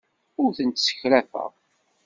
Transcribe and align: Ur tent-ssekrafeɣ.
Ur 0.41 0.49
tent-ssekrafeɣ. 0.57 1.51